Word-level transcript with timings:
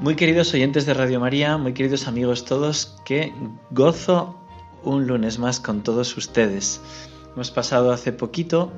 Muy 0.00 0.16
queridos 0.16 0.54
oyentes 0.54 0.86
de 0.86 0.94
Radio 0.94 1.20
María, 1.20 1.58
muy 1.58 1.74
queridos 1.74 2.08
amigos 2.08 2.46
todos, 2.46 2.96
que 3.04 3.34
gozo 3.70 4.34
un 4.82 5.06
lunes 5.06 5.38
más 5.38 5.60
con 5.60 5.82
todos 5.82 6.16
ustedes. 6.16 6.80
Hemos 7.34 7.50
pasado 7.50 7.92
hace 7.92 8.10
poquito 8.10 8.72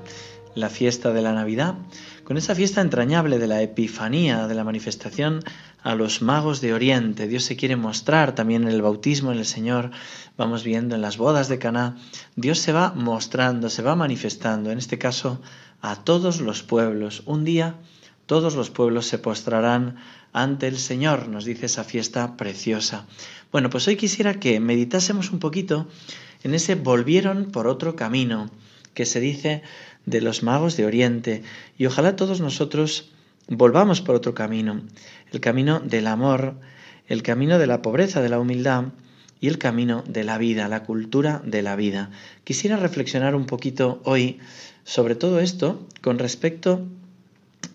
la 0.56 0.68
fiesta 0.68 1.12
de 1.12 1.22
la 1.22 1.32
Navidad, 1.32 1.76
con 2.24 2.38
esa 2.38 2.56
fiesta 2.56 2.80
entrañable 2.80 3.38
de 3.38 3.46
la 3.46 3.62
Epifanía, 3.62 4.48
de 4.48 4.56
la 4.56 4.64
manifestación 4.64 5.44
a 5.84 5.94
los 5.94 6.22
magos 6.22 6.60
de 6.60 6.74
Oriente. 6.74 7.28
Dios 7.28 7.44
se 7.44 7.54
quiere 7.54 7.76
mostrar 7.76 8.34
también 8.34 8.64
en 8.64 8.70
el 8.70 8.82
bautismo 8.82 9.30
en 9.30 9.38
el 9.38 9.46
Señor, 9.46 9.92
vamos 10.36 10.64
viendo 10.64 10.96
en 10.96 11.02
las 11.02 11.18
bodas 11.18 11.48
de 11.48 11.60
Caná, 11.60 11.98
Dios 12.34 12.58
se 12.58 12.72
va 12.72 12.94
mostrando, 12.96 13.70
se 13.70 13.82
va 13.82 13.94
manifestando, 13.94 14.72
en 14.72 14.78
este 14.78 14.98
caso 14.98 15.40
a 15.82 16.02
todos 16.02 16.40
los 16.40 16.64
pueblos. 16.64 17.22
Un 17.26 17.44
día 17.44 17.76
todos 18.26 18.54
los 18.54 18.70
pueblos 18.70 19.06
se 19.06 19.18
postrarán 19.18 19.96
ante 20.32 20.66
el 20.66 20.78
Señor, 20.78 21.28
nos 21.28 21.44
dice 21.44 21.66
esa 21.66 21.84
fiesta 21.84 22.36
preciosa. 22.36 23.06
Bueno, 23.50 23.68
pues 23.70 23.86
hoy 23.88 23.96
quisiera 23.96 24.40
que 24.40 24.60
meditásemos 24.60 25.30
un 25.30 25.38
poquito 25.38 25.88
en 26.42 26.54
ese 26.54 26.74
volvieron 26.74 27.50
por 27.52 27.66
otro 27.66 27.96
camino 27.96 28.50
que 28.94 29.06
se 29.06 29.20
dice 29.20 29.62
de 30.06 30.20
los 30.20 30.42
magos 30.42 30.76
de 30.76 30.86
Oriente 30.86 31.42
y 31.78 31.86
ojalá 31.86 32.16
todos 32.16 32.40
nosotros 32.40 33.10
volvamos 33.48 34.00
por 34.00 34.14
otro 34.14 34.34
camino, 34.34 34.82
el 35.32 35.40
camino 35.40 35.80
del 35.80 36.06
amor, 36.06 36.54
el 37.08 37.22
camino 37.22 37.58
de 37.58 37.66
la 37.66 37.82
pobreza, 37.82 38.22
de 38.22 38.28
la 38.28 38.40
humildad 38.40 38.86
y 39.40 39.48
el 39.48 39.58
camino 39.58 40.04
de 40.06 40.24
la 40.24 40.38
vida, 40.38 40.68
la 40.68 40.84
cultura 40.84 41.42
de 41.44 41.62
la 41.62 41.76
vida. 41.76 42.10
Quisiera 42.44 42.76
reflexionar 42.76 43.34
un 43.34 43.46
poquito 43.46 44.00
hoy 44.04 44.38
sobre 44.84 45.14
todo 45.14 45.40
esto 45.40 45.86
con 46.00 46.18
respecto 46.18 46.74
a 46.74 47.01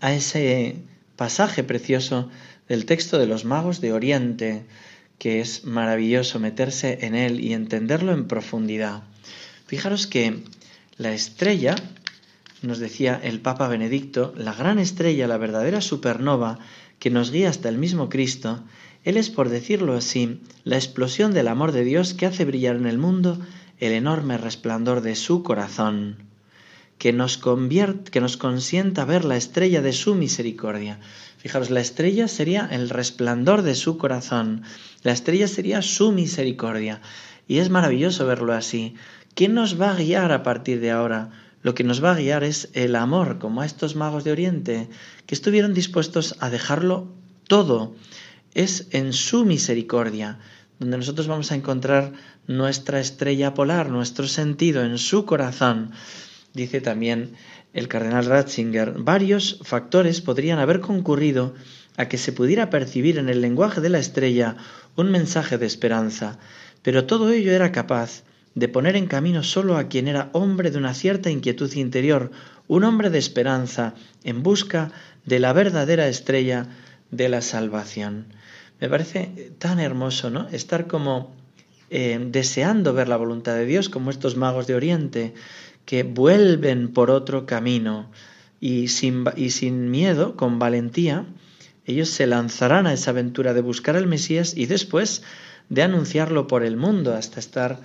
ese 0.02 0.78
pasaje 1.16 1.64
precioso 1.64 2.30
del 2.68 2.86
texto 2.86 3.18
de 3.18 3.28
los 3.28 3.46
magos 3.46 3.82
de 3.82 3.94
Oriente, 3.94 4.66
que 5.18 5.40
es 5.40 5.64
maravilloso 5.66 6.40
meterse 6.40 7.00
en 7.02 7.16
él 7.16 7.40
y 7.40 7.54
entenderlo 7.54 8.12
en 8.12 8.28
profundidad. 8.28 9.04
Fijaros 9.66 10.08
que 10.08 10.44
la 10.98 11.14
estrella, 11.14 11.76
nos 12.62 12.80
decía 12.80 13.20
el 13.22 13.42
Papa 13.42 13.68
Benedicto, 13.68 14.34
la 14.38 14.54
gran 14.54 14.80
estrella, 14.80 15.28
la 15.28 15.38
verdadera 15.38 15.82
supernova 15.82 16.60
que 17.00 17.10
nos 17.10 17.32
guía 17.32 17.50
hasta 17.50 17.70
el 17.70 17.78
mismo 17.78 18.10
Cristo, 18.10 18.64
Él 19.04 19.18
es, 19.18 19.30
por 19.30 19.50
decirlo 19.50 19.94
así, 19.96 20.42
la 20.64 20.76
explosión 20.76 21.34
del 21.34 21.48
amor 21.48 21.72
de 21.72 21.84
Dios 21.84 22.14
que 22.14 22.26
hace 22.26 22.46
brillar 22.46 22.76
en 22.76 22.88
el 22.88 22.98
mundo 22.98 23.40
el 23.80 23.92
enorme 23.92 24.38
resplandor 24.38 25.02
de 25.02 25.16
su 25.16 25.44
corazón 25.44 26.27
que 26.98 27.14
nos, 27.14 27.38
convierte, 27.38 28.12
que 28.12 28.22
nos 28.22 28.38
consienta 28.38 29.06
ver 29.06 29.26
la 29.26 29.38
estrella 29.38 29.82
de 29.82 29.94
su 29.94 30.16
misericordia. 30.16 31.00
Fijaros, 31.38 31.70
la 31.70 31.82
estrella 31.82 32.28
sería 32.28 32.68
el 32.72 32.90
resplandor 32.90 33.62
de 33.62 33.76
su 33.76 33.98
corazón, 33.98 34.64
la 35.04 35.12
estrella 35.12 35.48
sería 35.48 35.82
su 35.82 36.12
misericordia. 36.12 37.02
Y 37.48 37.60
es 37.60 37.70
maravilloso 37.70 38.26
verlo 38.26 38.54
así. 38.54 38.96
¿Quién 39.36 39.54
nos 39.54 39.80
va 39.80 39.92
a 39.92 39.96
guiar 39.96 40.32
a 40.32 40.44
partir 40.44 40.82
de 40.82 40.92
ahora? 40.92 41.30
Lo 41.62 41.76
que 41.76 41.84
nos 41.84 42.04
va 42.04 42.12
a 42.12 42.16
guiar 42.16 42.44
es 42.44 42.70
el 42.74 42.96
amor, 42.96 43.40
como 43.40 43.62
a 43.62 43.66
estos 43.66 43.96
magos 43.96 44.24
de 44.24 44.32
Oriente, 44.32 44.90
que 45.26 45.36
estuvieron 45.36 45.74
dispuestos 45.74 46.36
a 46.40 46.50
dejarlo 46.50 47.14
todo. 47.48 47.96
Es 48.54 48.88
en 48.92 49.14
su 49.14 49.46
misericordia 49.46 50.40
donde 50.80 50.98
nosotros 50.98 51.28
vamos 51.28 51.52
a 51.52 51.56
encontrar 51.56 52.14
nuestra 52.46 53.00
estrella 53.00 53.54
polar, 53.54 53.90
nuestro 53.90 54.28
sentido 54.28 54.84
en 54.84 54.98
su 54.98 55.26
corazón 55.26 55.92
dice 56.58 56.82
también 56.82 57.32
el 57.74 57.88
cardenal 57.88 58.26
Ratzinger, 58.26 58.96
varios 58.98 59.60
factores 59.64 60.20
podrían 60.20 60.60
haber 60.60 60.82
concurrido 60.82 61.54
a 61.96 62.10
que 62.10 62.18
se 62.18 62.34
pudiera 62.34 62.70
percibir 62.70 63.18
en 63.18 63.30
el 63.30 63.40
lenguaje 63.40 63.80
de 63.80 63.90
la 63.90 64.00
estrella 64.00 64.58
un 64.98 65.10
mensaje 65.12 65.58
de 65.58 65.66
esperanza, 65.66 66.40
pero 66.82 67.06
todo 67.06 67.32
ello 67.32 67.54
era 67.54 67.72
capaz 67.72 68.24
de 68.56 68.68
poner 68.68 68.96
en 68.96 69.06
camino 69.06 69.44
solo 69.44 69.78
a 69.78 69.88
quien 69.88 70.08
era 70.08 70.30
hombre 70.34 70.72
de 70.72 70.80
una 70.80 70.96
cierta 70.96 71.30
inquietud 71.30 71.72
interior, 71.74 72.32
un 72.68 72.84
hombre 72.84 73.10
de 73.12 73.20
esperanza 73.20 73.94
en 74.24 74.42
busca 74.42 74.92
de 75.26 75.40
la 75.40 75.54
verdadera 75.54 76.08
estrella 76.08 76.68
de 77.12 77.30
la 77.30 77.42
salvación. 77.42 78.34
Me 78.80 78.90
parece 78.90 79.52
tan 79.60 79.80
hermoso, 79.80 80.30
¿no? 80.32 80.48
Estar 80.50 80.88
como 80.88 81.36
eh, 81.90 82.20
deseando 82.32 82.94
ver 82.94 83.08
la 83.08 83.18
voluntad 83.18 83.54
de 83.54 83.66
Dios, 83.66 83.90
como 83.90 84.10
estos 84.10 84.36
magos 84.36 84.68
de 84.68 84.76
Oriente, 84.76 85.34
que 85.88 86.04
vuelven 86.04 86.90
por 86.90 87.10
otro 87.10 87.46
camino 87.46 88.12
y 88.60 88.90
sin, 88.90 89.24
y 89.38 89.52
sin 89.52 89.90
miedo, 89.90 90.36
con 90.36 90.60
valentía, 90.60 91.26
ellos 91.86 92.10
se 92.10 92.28
lanzarán 92.28 92.86
a 92.86 92.94
esa 92.94 93.12
aventura 93.12 93.54
de 93.54 93.62
buscar 93.62 93.96
al 93.96 94.06
Mesías 94.06 94.56
y 94.56 94.66
después 94.66 95.24
de 95.70 95.84
anunciarlo 95.84 96.46
por 96.46 96.64
el 96.64 96.76
mundo 96.76 97.16
hasta 97.16 97.40
estar 97.40 97.80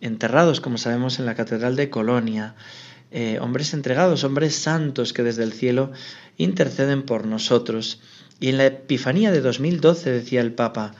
enterrados, 0.00 0.60
como 0.60 0.78
sabemos, 0.78 1.20
en 1.20 1.26
la 1.26 1.36
Catedral 1.36 1.76
de 1.76 1.90
Colonia. 1.90 2.56
Eh, 3.12 3.38
hombres 3.40 3.72
entregados, 3.72 4.24
hombres 4.24 4.56
santos 4.56 5.12
que 5.12 5.22
desde 5.22 5.44
el 5.44 5.52
cielo 5.52 5.92
interceden 6.36 7.04
por 7.04 7.24
nosotros. 7.24 8.00
Y 8.40 8.48
en 8.48 8.58
la 8.58 8.66
Epifanía 8.66 9.30
de 9.30 9.40
2012 9.40 10.10
decía 10.10 10.40
el 10.40 10.54
Papa, 10.54 10.96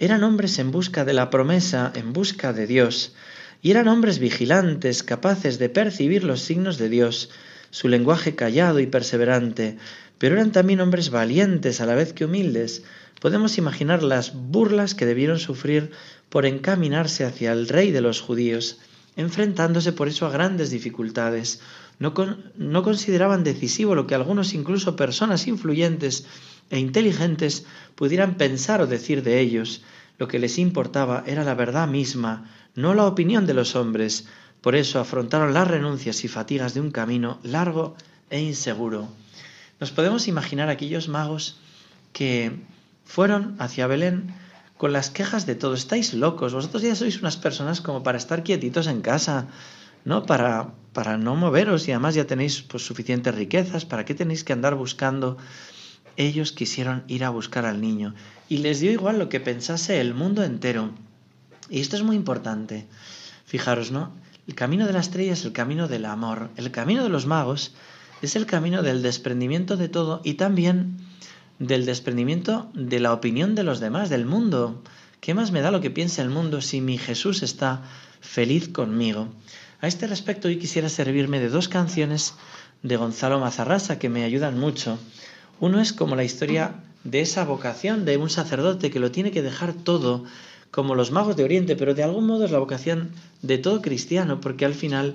eran 0.00 0.24
hombres 0.24 0.58
en 0.58 0.72
busca 0.72 1.04
de 1.04 1.12
la 1.12 1.30
promesa, 1.30 1.92
en 1.94 2.12
busca 2.12 2.52
de 2.52 2.66
Dios, 2.66 3.14
y 3.62 3.70
eran 3.70 3.88
hombres 3.88 4.18
vigilantes, 4.18 5.04
capaces 5.04 5.58
de 5.58 5.68
percibir 5.68 6.24
los 6.24 6.42
signos 6.42 6.78
de 6.78 6.88
Dios, 6.88 7.30
su 7.70 7.88
lenguaje 7.88 8.34
callado 8.34 8.80
y 8.80 8.86
perseverante, 8.86 9.78
pero 10.18 10.34
eran 10.34 10.52
también 10.52 10.80
hombres 10.80 11.10
valientes 11.10 11.80
a 11.80 11.86
la 11.86 11.94
vez 11.94 12.12
que 12.12 12.24
humildes. 12.24 12.82
Podemos 13.20 13.56
imaginar 13.58 14.02
las 14.02 14.34
burlas 14.34 14.96
que 14.96 15.06
debieron 15.06 15.38
sufrir 15.38 15.92
por 16.28 16.44
encaminarse 16.44 17.24
hacia 17.24 17.52
el 17.52 17.68
rey 17.68 17.92
de 17.92 18.00
los 18.00 18.20
judíos, 18.20 18.78
enfrentándose 19.16 19.92
por 19.92 20.08
eso 20.08 20.26
a 20.26 20.30
grandes 20.30 20.70
dificultades. 20.70 21.60
No, 21.98 22.14
consideraban 22.82 23.44
decisivo 23.44 23.94
lo 23.94 24.08
que 24.08 24.16
algunos, 24.16 24.54
incluso 24.54 24.96
personas 24.96 25.46
influyentes 25.46 26.26
e 26.70 26.80
inteligentes, 26.80 27.64
pudieran 27.94 28.36
pensar 28.36 28.80
o 28.80 28.88
decir 28.88 29.22
de 29.22 29.38
ellos. 29.38 29.82
Lo 30.18 30.28
que 30.28 30.38
les 30.38 30.58
importaba 30.58 31.24
era 31.26 31.44
la 31.44 31.54
verdad 31.54 31.88
misma, 31.88 32.50
no 32.74 32.94
la 32.94 33.06
opinión 33.06 33.46
de 33.46 33.54
los 33.54 33.76
hombres. 33.76 34.26
Por 34.60 34.76
eso 34.76 35.00
afrontaron 35.00 35.54
las 35.54 35.68
renuncias 35.68 36.24
y 36.24 36.28
fatigas 36.28 36.74
de 36.74 36.80
un 36.80 36.90
camino 36.90 37.38
largo 37.42 37.96
e 38.30 38.40
inseguro. 38.40 39.08
Nos 39.80 39.90
podemos 39.90 40.28
imaginar 40.28 40.68
aquellos 40.68 41.08
magos 41.08 41.58
que 42.12 42.52
fueron 43.04 43.56
hacia 43.58 43.86
Belén 43.86 44.34
con 44.76 44.92
las 44.92 45.10
quejas 45.10 45.46
de 45.46 45.54
todo. 45.54 45.74
Estáis 45.74 46.14
locos, 46.14 46.54
vosotros 46.54 46.82
ya 46.82 46.94
sois 46.94 47.20
unas 47.20 47.36
personas 47.36 47.80
como 47.80 48.02
para 48.02 48.18
estar 48.18 48.42
quietitos 48.42 48.86
en 48.86 49.00
casa, 49.00 49.48
¿no? 50.04 50.24
Para, 50.24 50.74
para 50.92 51.18
no 51.18 51.36
moveros 51.36 51.88
y 51.88 51.92
además 51.92 52.14
ya 52.14 52.26
tenéis 52.26 52.62
pues, 52.62 52.84
suficientes 52.84 53.34
riquezas, 53.34 53.84
¿para 53.84 54.04
qué 54.04 54.14
tenéis 54.14 54.44
que 54.44 54.52
andar 54.52 54.74
buscando? 54.74 55.36
Ellos 56.16 56.52
quisieron 56.52 57.04
ir 57.08 57.24
a 57.24 57.30
buscar 57.30 57.64
al 57.64 57.80
niño 57.80 58.14
y 58.48 58.58
les 58.58 58.80
dio 58.80 58.90
igual 58.90 59.18
lo 59.18 59.28
que 59.28 59.40
pensase 59.40 60.00
el 60.00 60.14
mundo 60.14 60.44
entero. 60.44 60.90
Y 61.70 61.80
esto 61.80 61.96
es 61.96 62.02
muy 62.02 62.16
importante. 62.16 62.86
Fijaros, 63.46 63.90
¿no? 63.90 64.12
El 64.46 64.54
camino 64.54 64.86
de 64.86 64.92
la 64.92 65.00
estrella 65.00 65.32
es 65.32 65.44
el 65.44 65.52
camino 65.52 65.88
del 65.88 66.04
amor. 66.04 66.50
El 66.56 66.70
camino 66.70 67.02
de 67.02 67.08
los 67.08 67.26
magos 67.26 67.74
es 68.22 68.36
el 68.36 68.46
camino 68.46 68.82
del 68.82 69.02
desprendimiento 69.02 69.76
de 69.76 69.88
todo 69.88 70.20
y 70.24 70.34
también 70.34 70.96
del 71.58 71.86
desprendimiento 71.86 72.70
de 72.74 73.00
la 73.00 73.12
opinión 73.12 73.54
de 73.54 73.62
los 73.62 73.80
demás, 73.80 74.10
del 74.10 74.26
mundo. 74.26 74.82
¿Qué 75.20 75.34
más 75.34 75.52
me 75.52 75.60
da 75.60 75.70
lo 75.70 75.80
que 75.80 75.90
piense 75.90 76.20
el 76.20 76.30
mundo 76.30 76.60
si 76.60 76.80
mi 76.80 76.98
Jesús 76.98 77.42
está 77.42 77.82
feliz 78.20 78.68
conmigo? 78.68 79.28
A 79.80 79.86
este 79.86 80.06
respecto 80.06 80.48
hoy 80.48 80.58
quisiera 80.58 80.88
servirme 80.88 81.40
de 81.40 81.48
dos 81.48 81.68
canciones 81.68 82.34
de 82.82 82.96
Gonzalo 82.96 83.38
Mazarrasa 83.38 83.98
que 83.98 84.08
me 84.08 84.24
ayudan 84.24 84.58
mucho. 84.58 84.98
Uno 85.62 85.80
es 85.80 85.92
como 85.92 86.16
la 86.16 86.24
historia 86.24 86.74
de 87.04 87.20
esa 87.20 87.44
vocación 87.44 88.04
de 88.04 88.16
un 88.16 88.30
sacerdote 88.30 88.90
que 88.90 88.98
lo 88.98 89.12
tiene 89.12 89.30
que 89.30 89.42
dejar 89.42 89.74
todo 89.74 90.24
como 90.72 90.96
los 90.96 91.12
magos 91.12 91.36
de 91.36 91.44
Oriente, 91.44 91.76
pero 91.76 91.94
de 91.94 92.02
algún 92.02 92.26
modo 92.26 92.44
es 92.44 92.50
la 92.50 92.58
vocación 92.58 93.12
de 93.42 93.58
todo 93.58 93.80
cristiano, 93.80 94.40
porque 94.40 94.64
al 94.64 94.74
final 94.74 95.14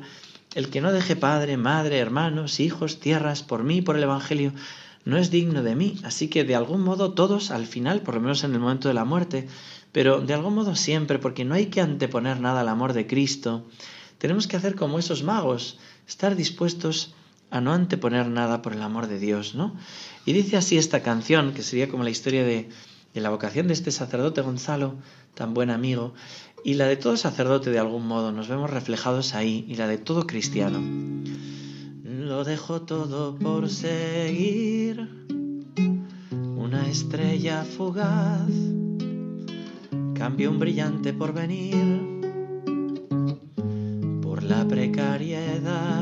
el 0.55 0.69
que 0.69 0.79
no 0.79 0.93
deje 0.93 1.17
padre, 1.17 1.57
madre, 1.57 1.97
hermanos, 1.97 2.61
hijos, 2.61 3.01
tierras, 3.01 3.43
por 3.43 3.65
mí, 3.65 3.81
por 3.81 3.97
el 3.97 4.03
Evangelio, 4.03 4.53
no 5.03 5.17
es 5.17 5.31
digno 5.31 5.63
de 5.63 5.75
mí. 5.75 5.99
Así 6.05 6.29
que 6.29 6.45
de 6.45 6.55
algún 6.55 6.79
modo 6.79 7.11
todos 7.11 7.51
al 7.51 7.65
final, 7.65 7.99
por 7.99 8.15
lo 8.15 8.21
menos 8.21 8.45
en 8.45 8.53
el 8.53 8.61
momento 8.61 8.87
de 8.87 8.93
la 8.93 9.03
muerte, 9.03 9.49
pero 9.91 10.21
de 10.21 10.33
algún 10.33 10.55
modo 10.55 10.77
siempre, 10.77 11.19
porque 11.19 11.43
no 11.43 11.55
hay 11.55 11.65
que 11.65 11.81
anteponer 11.81 12.39
nada 12.39 12.61
al 12.61 12.69
amor 12.69 12.93
de 12.93 13.05
Cristo, 13.05 13.65
tenemos 14.17 14.47
que 14.47 14.55
hacer 14.55 14.75
como 14.75 14.97
esos 14.97 15.23
magos, 15.23 15.77
estar 16.07 16.37
dispuestos 16.37 17.13
a 17.13 17.26
no 17.51 17.73
anteponer 17.73 18.27
nada 18.27 18.61
por 18.61 18.73
el 18.73 18.81
amor 18.81 19.07
de 19.07 19.19
Dios, 19.19 19.55
¿no? 19.55 19.75
Y 20.25 20.33
dice 20.33 20.57
así 20.57 20.77
esta 20.77 21.01
canción, 21.01 21.53
que 21.53 21.63
sería 21.63 21.87
como 21.87 22.03
la 22.03 22.09
historia 22.09 22.43
de, 22.43 22.69
de 23.13 23.21
la 23.21 23.29
vocación 23.29 23.67
de 23.67 23.73
este 23.73 23.91
sacerdote 23.91 24.41
Gonzalo, 24.41 24.95
tan 25.33 25.53
buen 25.53 25.69
amigo, 25.69 26.13
y 26.63 26.73
la 26.73 26.85
de 26.87 26.97
todo 26.97 27.15
sacerdote 27.17 27.71
de 27.71 27.79
algún 27.79 28.07
modo, 28.07 28.31
nos 28.31 28.47
vemos 28.47 28.69
reflejados 28.69 29.33
ahí, 29.33 29.65
y 29.67 29.75
la 29.75 29.87
de 29.87 29.97
todo 29.97 30.27
cristiano. 30.27 30.81
Lo 32.03 32.43
dejo 32.43 32.81
todo 32.81 33.35
por 33.37 33.69
seguir, 33.69 35.07
una 36.57 36.87
estrella 36.89 37.63
fugaz, 37.63 38.51
cambio 40.13 40.51
un 40.51 40.59
brillante 40.59 41.13
porvenir 41.13 42.17
por 44.21 44.43
la 44.43 44.67
precariedad. 44.67 45.96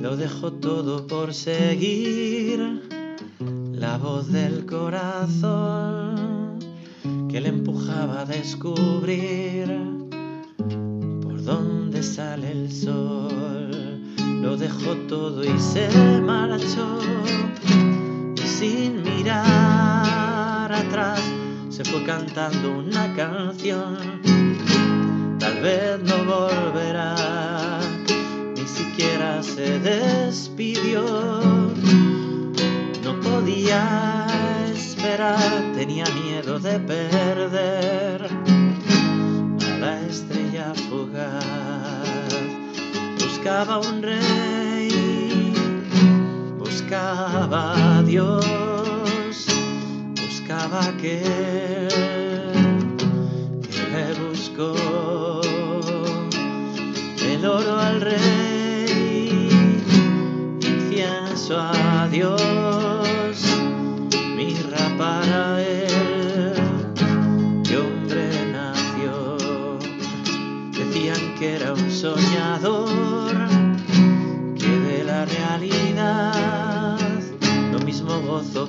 Lo 0.00 0.16
dejo 0.16 0.52
todo 0.52 1.06
por 1.06 1.34
seguir 1.34 2.82
la 3.72 3.98
voz 3.98 4.30
del 4.30 4.64
corazón 4.64 6.58
que 7.28 7.40
le 7.40 7.48
empujaba 7.48 8.20
a 8.20 8.24
descubrir 8.24 9.68
por 11.22 11.42
dónde 11.42 12.02
sale 12.02 12.52
el 12.52 12.72
sol. 12.72 13.70
Lo 14.40 14.56
dejó 14.56 14.94
todo 15.08 15.44
y 15.44 15.58
se 15.58 15.88
marchó 16.20 17.00
y 18.36 18.40
sin 18.40 19.02
mirar 19.02 20.72
atrás 20.72 21.20
se 21.70 21.84
fue 21.84 22.04
cantando 22.04 22.78
una 22.78 23.14
canción. 23.14 24.20
Tal 25.38 25.60
vez 25.62 26.00
no 26.02 26.24
volverá, 26.24 27.14
siquiera 28.98 29.40
se 29.44 29.78
despidió 29.78 31.04
podía 33.22 34.26
esperar, 34.72 35.72
tenía 35.74 36.04
miedo 36.24 36.58
de 36.58 36.80
perder 36.80 38.28
a 39.66 39.78
la 39.78 40.00
estrella 40.00 40.72
fugaz. 40.88 41.44
Buscaba 43.20 43.78
un 43.78 44.02
rey, 44.02 45.52
buscaba 46.58 47.98
a 47.98 48.02
Dios, 48.02 49.46
buscaba 50.20 50.84
aquel 50.86 51.77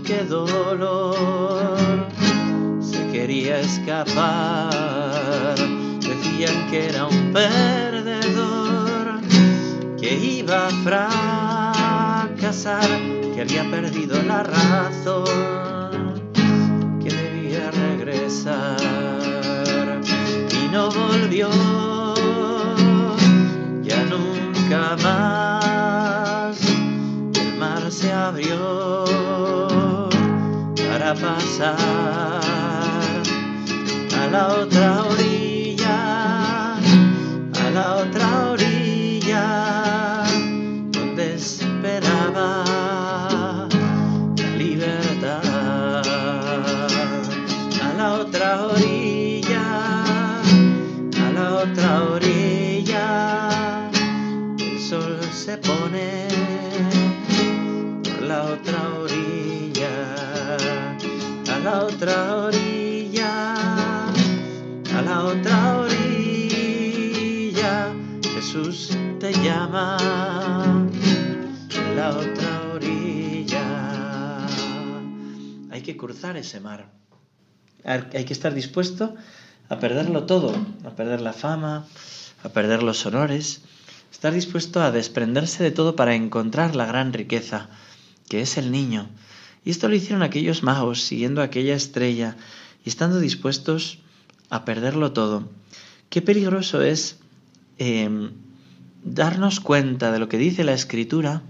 que 0.09 0.23
dolor. 0.23 2.07
Se 2.81 3.11
quería 3.11 3.59
escapar. 3.59 4.73
Decían 6.01 6.67
que 6.71 6.89
era 6.89 7.05
un 7.05 7.31
perdedor 7.31 9.21
que 10.01 10.15
iba 10.15 10.65
a 10.65 10.71
fracasar 12.33 12.89
que 13.35 13.41
había 13.41 13.69
perdido 13.69 14.19
la 14.23 14.41
razón 14.41 16.23
que 17.03 17.11
debía 17.11 17.69
regresar. 17.69 18.77
Y 20.59 20.69
no 20.73 20.89
volvió 20.89 21.49
pasar 31.13 31.75
a 34.15 34.27
la 34.31 34.47
otra 34.47 35.08
cruzar 75.99 76.35
ese 76.35 76.59
mar, 76.59 76.89
hay 77.83 78.25
que 78.25 78.33
estar 78.33 78.55
dispuesto 78.55 79.13
a 79.69 79.77
perderlo 79.77 80.25
todo, 80.25 80.55
a 80.83 80.95
perder 80.95 81.21
la 81.21 81.33
fama, 81.33 81.85
a 82.43 82.49
perder 82.49 82.81
los 82.81 83.05
honores, 83.05 83.61
Estar 84.11 84.33
dispuesto 84.33 84.81
a 84.81 84.91
desprenderse 84.91 85.63
de 85.63 85.71
todo 85.71 85.95
para 85.95 86.15
encontrar 86.15 86.75
la 86.75 86.85
gran 86.85 87.13
riqueza, 87.13 87.69
que 88.27 88.41
es 88.41 88.57
el 88.57 88.71
niño. 88.71 89.07
Y 89.63 89.69
esto 89.69 89.87
lo 89.87 89.95
hicieron 89.95 90.23
aquellos 90.23 90.63
magos, 90.63 91.01
siguiendo 91.03 91.41
aquella 91.41 91.75
estrella 91.75 92.35
y 92.83 92.89
estando 92.89 93.19
dispuestos 93.19 93.99
a 94.49 94.65
perderlo 94.65 95.13
todo. 95.13 95.49
Qué 96.09 96.21
peligroso 96.21 96.81
es 96.81 97.19
em, 97.77 98.31
darnos 99.03 99.59
cuenta 99.59 100.11
de 100.11 100.19
lo 100.19 100.27
que 100.27 100.37
dice 100.37 100.63
la 100.63 100.73
escritura 100.73 101.43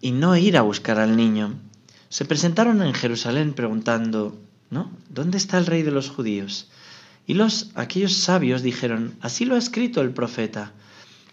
y 0.00 0.12
no 0.12 0.36
ir 0.36 0.56
a 0.56 0.62
buscar 0.62 1.00
al 1.00 1.16
niño. 1.16 1.54
Se 2.14 2.24
presentaron 2.24 2.80
en 2.80 2.94
Jerusalén 2.94 3.54
preguntando, 3.54 4.38
¿no? 4.70 4.88
¿Dónde 5.10 5.36
está 5.36 5.58
el 5.58 5.66
rey 5.66 5.82
de 5.82 5.90
los 5.90 6.10
judíos? 6.10 6.68
Y 7.26 7.34
los 7.34 7.72
aquellos 7.74 8.12
sabios 8.12 8.62
dijeron, 8.62 9.16
así 9.20 9.44
lo 9.44 9.56
ha 9.56 9.58
escrito 9.58 10.00
el 10.00 10.12
profeta. 10.12 10.70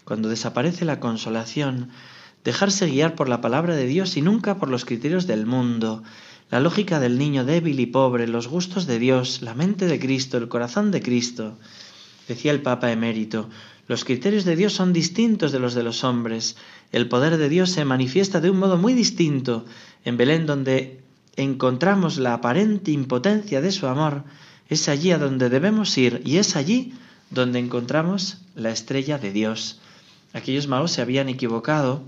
Cuando 0.02 0.28
desaparece 0.28 0.84
la 0.84 0.98
consolación, 0.98 1.90
dejarse 2.42 2.88
guiar 2.88 3.14
por 3.14 3.28
la 3.28 3.40
palabra 3.40 3.76
de 3.76 3.86
Dios 3.86 4.16
y 4.16 4.22
nunca 4.22 4.58
por 4.58 4.70
los 4.70 4.84
criterios 4.84 5.28
del 5.28 5.46
mundo, 5.46 6.02
la 6.50 6.58
lógica 6.58 6.98
del 6.98 7.16
niño 7.16 7.44
débil 7.44 7.78
y 7.78 7.86
pobre, 7.86 8.26
los 8.26 8.48
gustos 8.48 8.88
de 8.88 8.98
Dios, 8.98 9.40
la 9.40 9.54
mente 9.54 9.86
de 9.86 10.00
Cristo, 10.00 10.36
el 10.36 10.48
corazón 10.48 10.90
de 10.90 11.00
Cristo. 11.00 11.60
Decía 12.26 12.50
el 12.50 12.60
Papa 12.60 12.90
emérito, 12.90 13.48
los 13.88 14.04
criterios 14.04 14.44
de 14.44 14.56
Dios 14.56 14.72
son 14.72 14.92
distintos 14.92 15.52
de 15.52 15.58
los 15.58 15.74
de 15.74 15.82
los 15.82 16.04
hombres. 16.04 16.56
El 16.92 17.08
poder 17.08 17.36
de 17.36 17.48
Dios 17.48 17.70
se 17.70 17.84
manifiesta 17.84 18.40
de 18.40 18.50
un 18.50 18.58
modo 18.58 18.78
muy 18.78 18.94
distinto. 18.94 19.64
En 20.04 20.16
Belén, 20.16 20.46
donde 20.46 21.00
encontramos 21.36 22.18
la 22.18 22.34
aparente 22.34 22.90
impotencia 22.90 23.60
de 23.60 23.72
su 23.72 23.86
amor, 23.86 24.24
es 24.68 24.88
allí 24.88 25.10
a 25.10 25.18
donde 25.18 25.48
debemos 25.48 25.96
ir 25.98 26.22
y 26.24 26.36
es 26.36 26.56
allí 26.56 26.94
donde 27.30 27.58
encontramos 27.58 28.38
la 28.54 28.70
estrella 28.70 29.18
de 29.18 29.32
Dios. 29.32 29.80
Aquellos 30.32 30.68
magos 30.68 30.92
se 30.92 31.02
habían 31.02 31.28
equivocado 31.28 32.02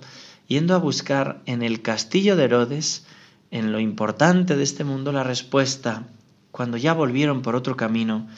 yendo 0.47 0.75
a 0.75 0.79
buscar 0.79 1.43
en 1.47 1.63
el 1.63 1.83
castillo 1.83 2.37
de 2.37 2.45
Herodes, 2.45 3.05
en 3.51 3.73
lo 3.73 3.81
importante 3.81 4.57
de 4.57 4.63
este 4.63 4.85
mundo, 4.85 5.13
la 5.13 5.25
respuesta. 5.25 6.05
Cuando 6.51 6.77
ya 6.77 6.93
volvieron 6.93 7.43
por 7.43 7.57
otro 7.57 7.77
camino, 7.77 8.29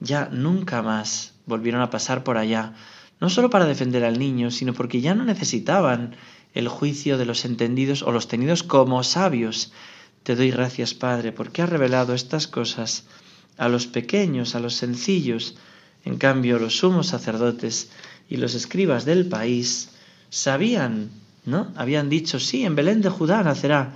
ya 0.00 0.28
nunca 0.32 0.82
más 0.82 1.34
volvieron 1.46 1.80
a 1.80 1.90
pasar 1.90 2.24
por 2.24 2.36
allá, 2.36 2.74
no 3.20 3.30
solo 3.30 3.50
para 3.50 3.66
defender 3.66 4.04
al 4.04 4.18
niño, 4.18 4.50
sino 4.50 4.74
porque 4.74 5.00
ya 5.00 5.14
no 5.14 5.24
necesitaban 5.24 6.16
el 6.54 6.68
juicio 6.68 7.18
de 7.18 7.26
los 7.26 7.44
entendidos 7.44 8.02
o 8.02 8.12
los 8.12 8.28
tenidos 8.28 8.62
como 8.62 9.02
sabios. 9.02 9.72
Te 10.22 10.36
doy 10.36 10.50
gracias, 10.50 10.94
Padre, 10.94 11.32
porque 11.32 11.62
has 11.62 11.68
revelado 11.68 12.14
estas 12.14 12.46
cosas 12.46 13.04
a 13.56 13.68
los 13.68 13.86
pequeños, 13.86 14.54
a 14.54 14.60
los 14.60 14.74
sencillos. 14.74 15.56
En 16.04 16.16
cambio, 16.16 16.58
los 16.58 16.78
sumos 16.78 17.08
sacerdotes 17.08 17.90
y 18.28 18.36
los 18.36 18.54
escribas 18.54 19.04
del 19.04 19.26
país 19.28 19.90
sabían 20.30 21.10
¿no? 21.48 21.72
Habían 21.76 22.08
dicho, 22.08 22.38
sí, 22.38 22.64
en 22.64 22.76
Belén 22.76 23.00
de 23.00 23.08
Judá 23.08 23.42
nacerá, 23.42 23.92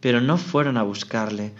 pero 0.00 0.20
no 0.20 0.38
fueron 0.38 0.76
a 0.76 0.82
buscarle. 0.82 1.52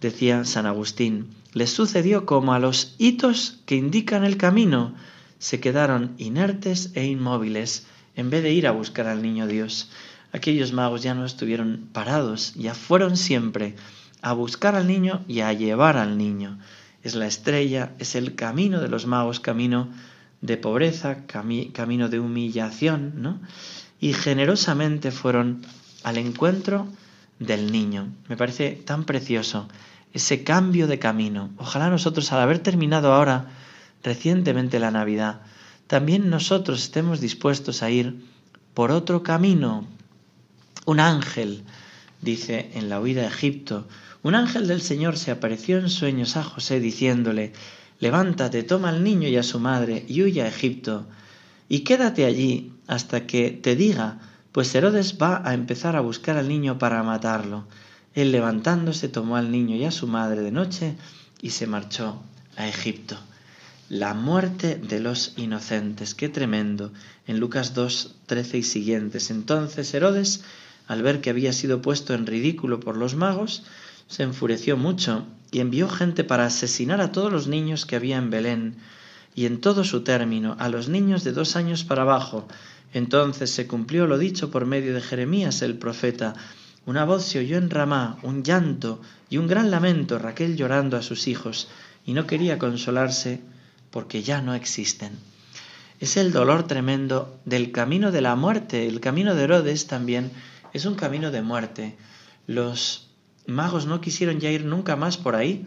Decía 0.00 0.44
San 0.44 0.66
Agustín, 0.66 1.30
les 1.54 1.70
sucedió 1.70 2.24
como 2.24 2.52
a 2.52 2.60
los 2.60 2.94
hitos 2.98 3.60
que 3.66 3.74
indican 3.74 4.24
el 4.24 4.36
camino, 4.36 4.94
se 5.38 5.58
quedaron 5.60 6.14
inertes 6.18 6.90
e 6.94 7.06
inmóviles 7.06 7.86
en 8.14 8.30
vez 8.30 8.42
de 8.42 8.52
ir 8.52 8.66
a 8.66 8.72
buscar 8.72 9.06
al 9.06 9.22
niño 9.22 9.46
Dios. 9.46 9.90
Aquellos 10.32 10.72
magos 10.72 11.02
ya 11.02 11.14
no 11.14 11.24
estuvieron 11.24 11.88
parados, 11.92 12.54
ya 12.54 12.74
fueron 12.74 13.16
siempre 13.16 13.74
a 14.22 14.32
buscar 14.32 14.74
al 14.74 14.86
niño 14.86 15.24
y 15.26 15.40
a 15.40 15.52
llevar 15.52 15.96
al 15.96 16.18
niño. 16.18 16.58
Es 17.02 17.14
la 17.14 17.26
estrella, 17.26 17.92
es 17.98 18.14
el 18.14 18.34
camino 18.34 18.80
de 18.80 18.88
los 18.88 19.06
magos, 19.06 19.40
camino 19.40 19.88
de 20.40 20.56
pobreza, 20.56 21.24
camino 21.26 22.08
de 22.08 22.20
humillación, 22.20 23.14
¿no? 23.16 23.40
Y 24.00 24.12
generosamente 24.12 25.10
fueron 25.10 25.62
al 26.04 26.18
encuentro 26.18 26.88
del 27.38 27.72
niño. 27.72 28.12
Me 28.28 28.36
parece 28.36 28.72
tan 28.72 29.04
precioso 29.04 29.68
ese 30.12 30.42
cambio 30.42 30.86
de 30.86 30.98
camino. 30.98 31.50
Ojalá 31.56 31.90
nosotros, 31.90 32.32
al 32.32 32.40
haber 32.40 32.58
terminado 32.60 33.12
ahora 33.12 33.50
recientemente 34.02 34.78
la 34.78 34.90
Navidad, 34.90 35.42
también 35.86 36.30
nosotros 36.30 36.82
estemos 36.82 37.20
dispuestos 37.20 37.82
a 37.82 37.90
ir 37.90 38.24
por 38.74 38.90
otro 38.90 39.22
camino. 39.22 39.86
Un 40.86 41.00
ángel, 41.00 41.64
dice 42.22 42.70
en 42.74 42.88
la 42.88 43.00
huida 43.00 43.22
a 43.22 43.28
Egipto, 43.28 43.86
un 44.22 44.34
ángel 44.34 44.66
del 44.66 44.82
Señor 44.82 45.16
se 45.16 45.30
apareció 45.30 45.78
en 45.78 45.88
sueños 45.88 46.36
a 46.36 46.42
José 46.42 46.80
diciéndole, 46.80 47.52
levántate, 48.00 48.62
toma 48.62 48.88
al 48.88 49.04
niño 49.04 49.28
y 49.28 49.36
a 49.36 49.42
su 49.42 49.60
madre 49.60 50.04
y 50.08 50.22
huye 50.22 50.42
a 50.42 50.48
Egipto, 50.48 51.06
y 51.68 51.80
quédate 51.80 52.24
allí 52.24 52.72
hasta 52.86 53.26
que 53.26 53.50
te 53.50 53.76
diga, 53.76 54.18
pues 54.52 54.74
Herodes 54.74 55.18
va 55.20 55.42
a 55.44 55.54
empezar 55.54 55.96
a 55.96 56.00
buscar 56.00 56.36
al 56.36 56.48
niño 56.48 56.78
para 56.78 57.02
matarlo. 57.02 57.66
Él 58.14 58.32
levantándose 58.32 59.08
tomó 59.08 59.36
al 59.36 59.50
niño 59.50 59.76
y 59.76 59.84
a 59.84 59.90
su 59.90 60.06
madre 60.06 60.40
de 60.40 60.52
noche 60.52 60.96
y 61.40 61.50
se 61.50 61.66
marchó 61.66 62.20
a 62.56 62.66
Egipto. 62.66 63.16
La 63.88 64.12
muerte 64.12 64.76
de 64.76 65.00
los 65.00 65.32
inocentes, 65.36 66.14
qué 66.14 66.28
tremendo. 66.28 66.92
En 67.26 67.40
Lucas 67.40 67.74
2, 67.74 68.16
13 68.26 68.58
y 68.58 68.62
siguientes. 68.62 69.30
Entonces 69.30 69.94
Herodes, 69.94 70.42
al 70.86 71.02
ver 71.02 71.20
que 71.20 71.30
había 71.30 71.52
sido 71.52 71.80
puesto 71.80 72.14
en 72.14 72.26
ridículo 72.26 72.80
por 72.80 72.96
los 72.96 73.14
magos, 73.14 73.64
se 74.08 74.24
enfureció 74.24 74.76
mucho 74.76 75.26
y 75.50 75.60
envió 75.60 75.88
gente 75.88 76.24
para 76.24 76.46
asesinar 76.46 77.00
a 77.00 77.12
todos 77.12 77.32
los 77.32 77.46
niños 77.46 77.86
que 77.86 77.96
había 77.96 78.16
en 78.16 78.30
Belén 78.30 78.76
y 79.34 79.46
en 79.46 79.60
todo 79.60 79.84
su 79.84 80.02
término, 80.02 80.56
a 80.58 80.68
los 80.68 80.88
niños 80.88 81.24
de 81.24 81.32
dos 81.32 81.56
años 81.56 81.84
para 81.84 82.02
abajo. 82.02 82.48
Entonces 82.92 83.50
se 83.50 83.66
cumplió 83.66 84.06
lo 84.06 84.18
dicho 84.18 84.50
por 84.50 84.66
medio 84.66 84.94
de 84.94 85.00
Jeremías 85.00 85.62
el 85.62 85.78
profeta. 85.78 86.34
Una 86.86 87.04
voz 87.04 87.24
se 87.24 87.38
oyó 87.38 87.58
en 87.58 87.70
Ramá, 87.70 88.18
un 88.22 88.42
llanto 88.42 89.00
y 89.28 89.36
un 89.36 89.46
gran 89.46 89.70
lamento, 89.70 90.18
Raquel 90.18 90.56
llorando 90.56 90.96
a 90.96 91.02
sus 91.02 91.28
hijos, 91.28 91.68
y 92.06 92.14
no 92.14 92.26
quería 92.26 92.58
consolarse 92.58 93.40
porque 93.90 94.22
ya 94.22 94.40
no 94.40 94.54
existen. 94.54 95.12
Es 96.00 96.16
el 96.16 96.32
dolor 96.32 96.66
tremendo 96.66 97.38
del 97.44 97.72
camino 97.72 98.12
de 98.12 98.20
la 98.20 98.36
muerte. 98.36 98.86
El 98.86 99.00
camino 99.00 99.34
de 99.34 99.42
Herodes 99.42 99.86
también 99.86 100.30
es 100.72 100.86
un 100.86 100.94
camino 100.94 101.30
de 101.30 101.42
muerte. 101.42 101.96
Los 102.46 103.10
magos 103.46 103.86
no 103.86 104.00
quisieron 104.00 104.38
ya 104.38 104.50
ir 104.50 104.64
nunca 104.64 104.94
más 104.94 105.16
por 105.16 105.34
ahí 105.34 105.66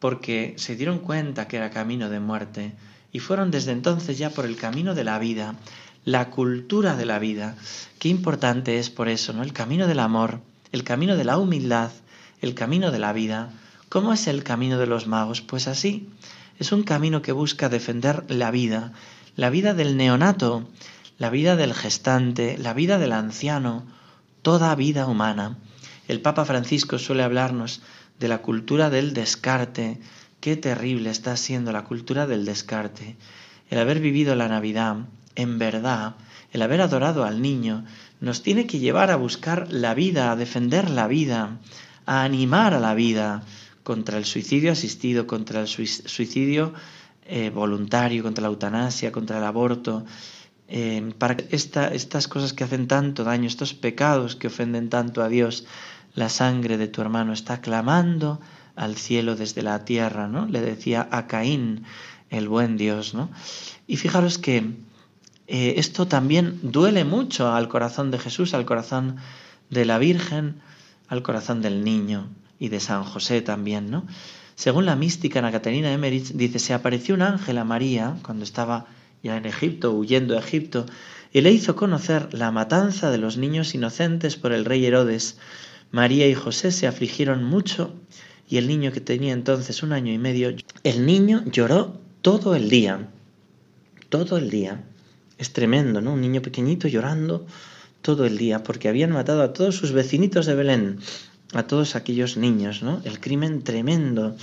porque 0.00 0.54
se 0.56 0.74
dieron 0.74 0.98
cuenta 0.98 1.46
que 1.46 1.58
era 1.58 1.70
camino 1.70 2.10
de 2.10 2.18
muerte 2.18 2.72
y 3.12 3.18
fueron 3.20 3.50
desde 3.50 3.72
entonces 3.72 4.18
ya 4.18 4.30
por 4.30 4.44
el 4.44 4.56
camino 4.56 4.94
de 4.94 5.04
la 5.04 5.18
vida, 5.18 5.54
la 6.04 6.30
cultura 6.30 6.96
de 6.96 7.06
la 7.06 7.18
vida. 7.18 7.56
Qué 7.98 8.08
importante 8.08 8.78
es 8.78 8.90
por 8.90 9.08
eso, 9.08 9.32
¿no? 9.32 9.42
El 9.42 9.52
camino 9.52 9.86
del 9.86 9.98
amor, 9.98 10.40
el 10.72 10.84
camino 10.84 11.16
de 11.16 11.24
la 11.24 11.36
humildad, 11.36 11.90
el 12.40 12.54
camino 12.54 12.90
de 12.90 12.98
la 12.98 13.12
vida. 13.12 13.50
¿Cómo 13.88 14.12
es 14.12 14.26
el 14.26 14.42
camino 14.42 14.78
de 14.78 14.86
los 14.86 15.06
magos? 15.06 15.40
Pues 15.42 15.68
así, 15.68 16.08
es 16.58 16.72
un 16.72 16.82
camino 16.82 17.22
que 17.22 17.32
busca 17.32 17.68
defender 17.68 18.24
la 18.28 18.50
vida, 18.50 18.92
la 19.36 19.50
vida 19.50 19.74
del 19.74 19.96
neonato, 19.96 20.68
la 21.18 21.30
vida 21.30 21.56
del 21.56 21.74
gestante, 21.74 22.56
la 22.58 22.72
vida 22.72 22.98
del 22.98 23.12
anciano, 23.12 23.84
toda 24.42 24.74
vida 24.74 25.06
humana. 25.06 25.58
El 26.08 26.20
Papa 26.20 26.44
Francisco 26.44 26.98
suele 26.98 27.22
hablarnos 27.22 27.82
de 28.18 28.28
la 28.28 28.38
cultura 28.38 28.90
del 28.90 29.12
descarte. 29.12 30.00
Qué 30.40 30.56
terrible 30.56 31.10
está 31.10 31.36
siendo 31.36 31.72
la 31.72 31.84
cultura 31.84 32.26
del 32.26 32.44
descarte. 32.44 33.16
El 33.68 33.78
haber 33.78 34.00
vivido 34.00 34.34
la 34.34 34.48
Navidad, 34.48 34.96
en 35.34 35.58
verdad, 35.58 36.16
el 36.52 36.62
haber 36.62 36.80
adorado 36.80 37.24
al 37.24 37.40
niño, 37.40 37.84
nos 38.20 38.42
tiene 38.42 38.66
que 38.66 38.78
llevar 38.78 39.10
a 39.10 39.16
buscar 39.16 39.72
la 39.72 39.94
vida, 39.94 40.30
a 40.30 40.36
defender 40.36 40.90
la 40.90 41.06
vida, 41.06 41.58
a 42.06 42.22
animar 42.22 42.74
a 42.74 42.80
la 42.80 42.94
vida 42.94 43.42
contra 43.82 44.18
el 44.18 44.24
suicidio 44.24 44.72
asistido, 44.72 45.26
contra 45.26 45.60
el 45.60 45.68
suicidio 45.68 46.74
eh, 47.26 47.50
voluntario, 47.50 48.22
contra 48.22 48.42
la 48.42 48.48
eutanasia, 48.48 49.12
contra 49.12 49.38
el 49.38 49.44
aborto, 49.44 50.04
eh, 50.68 51.12
para 51.18 51.36
estas 51.50 52.28
cosas 52.28 52.52
que 52.52 52.64
hacen 52.64 52.86
tanto 52.86 53.24
daño, 53.24 53.46
estos 53.46 53.74
pecados 53.74 54.36
que 54.36 54.46
ofenden 54.46 54.88
tanto 54.88 55.22
a 55.22 55.28
Dios, 55.28 55.64
la 56.14 56.28
sangre 56.28 56.76
de 56.76 56.88
tu 56.88 57.00
hermano 57.00 57.32
está 57.32 57.60
clamando 57.60 58.40
al 58.76 58.96
cielo 58.96 59.36
desde 59.36 59.62
la 59.62 59.84
tierra, 59.84 60.28
¿no? 60.28 60.46
Le 60.46 60.60
decía 60.60 61.08
a 61.10 61.26
Caín, 61.26 61.84
el 62.30 62.48
buen 62.48 62.76
Dios, 62.76 63.14
¿no? 63.14 63.30
Y 63.86 63.96
fijaros 63.96 64.38
que 64.38 64.74
eh, 65.52 65.74
esto 65.78 66.06
también 66.06 66.60
duele 66.62 67.04
mucho 67.04 67.52
al 67.52 67.66
corazón 67.66 68.12
de 68.12 68.20
Jesús, 68.20 68.54
al 68.54 68.64
corazón 68.64 69.16
de 69.68 69.84
la 69.84 69.98
Virgen, 69.98 70.60
al 71.08 71.24
corazón 71.24 71.60
del 71.60 71.82
niño 71.82 72.28
y 72.60 72.68
de 72.68 72.78
San 72.78 73.02
José 73.02 73.42
también, 73.42 73.90
¿no? 73.90 74.06
Según 74.54 74.86
la 74.86 74.94
mística 74.94 75.40
Ana 75.40 75.50
Caterina 75.50 75.92
Emmerich, 75.92 76.28
dice, 76.34 76.60
se 76.60 76.72
apareció 76.72 77.16
un 77.16 77.22
ángel 77.22 77.58
a 77.58 77.64
María 77.64 78.16
cuando 78.22 78.44
estaba 78.44 78.86
ya 79.24 79.36
en 79.36 79.44
Egipto, 79.44 79.90
huyendo 79.90 80.36
a 80.36 80.40
Egipto, 80.40 80.86
y 81.32 81.40
le 81.40 81.50
hizo 81.50 81.74
conocer 81.74 82.32
la 82.32 82.52
matanza 82.52 83.10
de 83.10 83.18
los 83.18 83.36
niños 83.36 83.74
inocentes 83.74 84.36
por 84.36 84.52
el 84.52 84.64
rey 84.64 84.86
Herodes, 84.86 85.36
María 85.90 86.28
y 86.28 86.34
José 86.34 86.70
se 86.70 86.86
afligieron 86.86 87.42
mucho 87.42 87.92
y 88.48 88.58
el 88.58 88.68
niño 88.68 88.92
que 88.92 89.00
tenía 89.00 89.32
entonces 89.32 89.82
un 89.82 89.92
año 89.92 90.12
y 90.12 90.18
medio, 90.18 90.54
el 90.84 91.06
niño 91.06 91.42
lloró 91.46 91.98
todo 92.22 92.54
el 92.54 92.68
día, 92.68 93.08
todo 94.10 94.38
el 94.38 94.50
día. 94.50 94.84
Es 95.40 95.54
tremendo, 95.54 96.02
¿no? 96.02 96.12
Un 96.12 96.20
niño 96.20 96.42
pequeñito 96.42 96.86
llorando 96.86 97.46
todo 98.02 98.26
el 98.26 98.36
día 98.36 98.62
porque 98.62 98.90
habían 98.90 99.10
matado 99.10 99.42
a 99.42 99.54
todos 99.54 99.74
sus 99.74 99.92
vecinitos 99.92 100.44
de 100.44 100.54
Belén, 100.54 101.00
a 101.54 101.62
todos 101.62 101.96
aquellos 101.96 102.36
niños, 102.36 102.82
¿no? 102.82 103.00
El 103.04 103.20
crimen 103.20 103.62
tremendo 103.62 104.36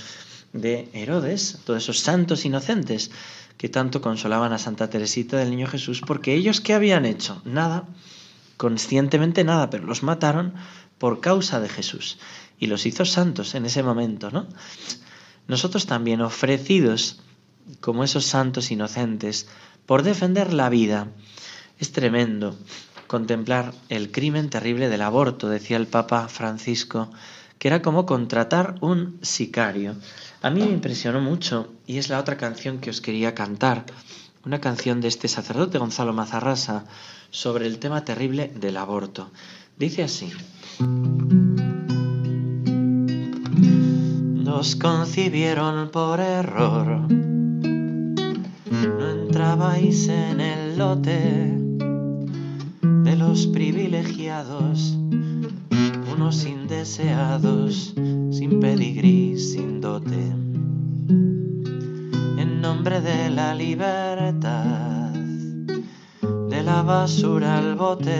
de 0.52 0.88
Herodes, 0.92 1.60
todos 1.64 1.84
esos 1.84 2.00
santos 2.00 2.44
inocentes 2.44 3.12
que 3.56 3.68
tanto 3.68 4.00
consolaban 4.00 4.52
a 4.52 4.58
Santa 4.58 4.90
Teresita 4.90 5.36
del 5.36 5.50
Niño 5.50 5.68
Jesús, 5.68 6.00
porque 6.04 6.34
ellos 6.34 6.60
qué 6.60 6.74
habían 6.74 7.04
hecho? 7.04 7.42
Nada, 7.44 7.86
conscientemente 8.56 9.44
nada, 9.44 9.70
pero 9.70 9.86
los 9.86 10.02
mataron 10.02 10.54
por 10.98 11.20
causa 11.20 11.60
de 11.60 11.68
Jesús 11.68 12.18
y 12.58 12.66
los 12.66 12.86
hizo 12.86 13.04
santos 13.04 13.54
en 13.54 13.66
ese 13.66 13.84
momento, 13.84 14.32
¿no? 14.32 14.48
Nosotros 15.46 15.86
también 15.86 16.22
ofrecidos 16.22 17.20
como 17.80 18.04
esos 18.04 18.24
santos 18.24 18.70
inocentes 18.70 19.48
por 19.86 20.02
defender 20.02 20.52
la 20.52 20.68
vida. 20.68 21.08
Es 21.78 21.92
tremendo 21.92 22.56
contemplar 23.08 23.72
el 23.88 24.12
crimen 24.12 24.50
terrible 24.50 24.88
del 24.88 25.02
aborto, 25.02 25.48
decía 25.48 25.76
el 25.76 25.86
Papa 25.86 26.28
Francisco, 26.28 27.10
que 27.58 27.68
era 27.68 27.82
como 27.82 28.06
contratar 28.06 28.76
un 28.80 29.18
sicario. 29.22 29.96
A 30.42 30.50
mí 30.50 30.60
me 30.60 30.70
impresionó 30.70 31.20
mucho 31.20 31.72
y 31.86 31.98
es 31.98 32.08
la 32.08 32.20
otra 32.20 32.36
canción 32.36 32.78
que 32.78 32.90
os 32.90 33.00
quería 33.00 33.34
cantar, 33.34 33.86
una 34.44 34.60
canción 34.60 35.00
de 35.00 35.08
este 35.08 35.26
sacerdote 35.26 35.78
Gonzalo 35.78 36.12
Mazarrasa 36.12 36.84
sobre 37.30 37.66
el 37.66 37.78
tema 37.78 38.04
terrible 38.04 38.52
del 38.54 38.76
aborto. 38.76 39.30
Dice 39.76 40.04
así. 40.04 40.32
Nos 44.48 44.76
concibieron 44.76 45.90
por 45.90 46.20
error. 46.20 47.37
No 49.38 49.44
entrabais 49.44 50.08
en 50.08 50.40
el 50.40 50.76
lote 50.76 51.56
de 52.82 53.16
los 53.16 53.46
privilegiados, 53.46 54.98
unos 56.12 56.44
indeseados, 56.44 57.94
sin 58.32 58.58
pedigrí, 58.58 59.38
sin 59.38 59.80
dote. 59.80 60.34
En 62.36 62.60
nombre 62.60 63.00
de 63.00 63.30
la 63.30 63.54
libertad, 63.54 65.12
de 65.12 66.62
la 66.64 66.82
basura 66.82 67.58
al 67.58 67.76
bote 67.76 68.18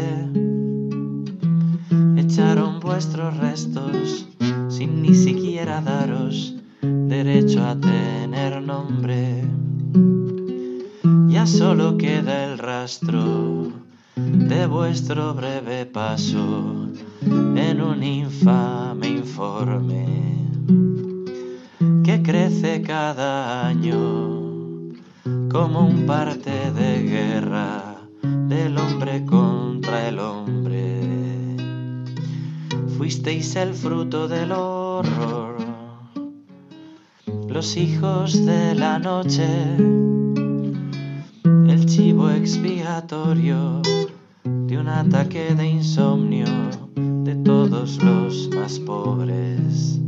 echaron 2.16 2.78
vuestros 2.78 3.36
restos 3.38 4.24
sin 4.68 5.02
ni 5.02 5.16
siquiera 5.16 5.80
daros 5.80 6.54
derecho 6.80 7.64
a 7.64 7.74
tener 7.74 8.62
nombre. 8.62 9.37
Ya 11.38 11.46
solo 11.46 11.96
queda 11.96 12.46
el 12.46 12.58
rastro 12.58 13.70
de 14.16 14.66
vuestro 14.66 15.34
breve 15.34 15.86
paso 15.86 16.88
en 17.22 17.80
un 17.80 18.02
infame 18.02 19.06
informe 19.06 20.04
que 22.02 22.20
crece 22.24 22.82
cada 22.82 23.68
año 23.68 24.90
como 25.48 25.86
un 25.86 26.06
parte 26.06 26.72
de 26.72 27.04
guerra 27.04 27.94
del 28.48 28.76
hombre 28.76 29.24
contra 29.24 30.08
el 30.08 30.18
hombre. 30.18 31.56
Fuisteis 32.96 33.54
el 33.54 33.74
fruto 33.74 34.26
del 34.26 34.50
horror, 34.50 35.56
los 37.46 37.76
hijos 37.76 38.44
de 38.44 38.74
la 38.74 38.98
noche, 38.98 39.46
expiatorio 42.48 43.82
de 44.42 44.78
un 44.78 44.88
ataque 44.88 45.54
de 45.54 45.66
insomnio 45.68 46.46
de 46.96 47.34
todos 47.44 48.02
los 48.02 48.48
más 48.56 48.78
pobres. 48.78 50.00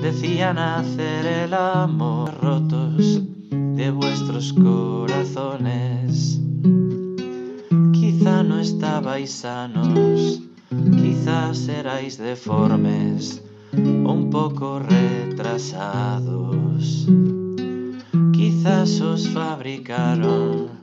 Decían 0.00 0.58
hacer 0.58 1.26
el 1.26 1.54
amor 1.54 2.32
rotos 2.40 3.20
de 3.50 3.90
vuestros 3.90 4.52
corazones. 4.52 6.40
Quizá 7.92 8.44
no 8.44 8.60
estabais 8.60 9.32
sanos, 9.32 10.40
quizás 10.70 11.66
erais 11.66 12.16
deformes 12.16 13.42
un 13.72 14.30
poco 14.30 14.78
retrasados. 14.78 15.82
Quizás 18.32 19.00
os 19.00 19.26
fabricaron 19.26 20.82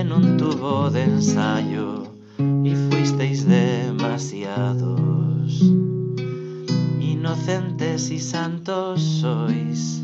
en 0.00 0.12
un 0.12 0.38
tubo 0.38 0.88
de 0.88 1.02
ensayo 1.02 2.04
y 2.38 2.74
fuisteis 2.88 3.46
demasiados. 3.46 5.60
Inocentes 6.98 8.10
y 8.10 8.18
santos 8.18 9.02
sois, 9.02 10.02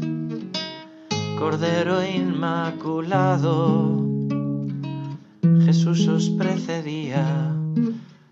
Cordero 1.39 2.05
Inmaculado, 2.05 4.05
Jesús 5.65 6.07
os 6.09 6.29
precedía, 6.29 7.57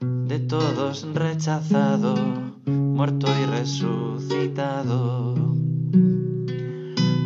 de 0.00 0.40
todos 0.40 1.06
rechazado, 1.14 2.14
muerto 2.66 3.26
y 3.42 3.46
resucitado. 3.46 5.34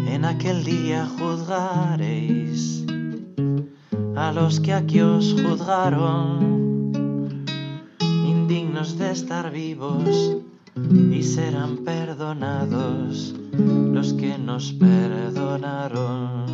En 0.06 0.24
aquel 0.24 0.62
día 0.62 1.08
juzgaréis 1.18 2.86
a 4.18 4.32
los 4.32 4.58
que 4.58 4.72
aquí 4.72 5.00
os 5.00 5.32
juzgaron, 5.40 6.66
indignos 8.00 8.98
de 8.98 9.12
estar 9.12 9.52
vivos, 9.52 10.38
y 11.12 11.22
serán 11.22 11.84
perdonados 11.84 13.36
los 13.52 14.12
que 14.14 14.36
nos 14.36 14.72
perdonaron. 14.72 16.48